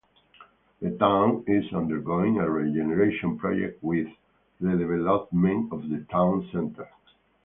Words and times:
The 0.81 0.97
town 0.97 1.43
is 1.45 1.71
undergoing 1.73 2.39
a 2.39 2.49
regeneration 2.49 3.37
project 3.37 3.83
with 3.83 4.07
redevelopment 4.59 5.71
of 5.71 5.89
the 5.91 6.07
town 6.11 6.49
centre. 6.51 6.89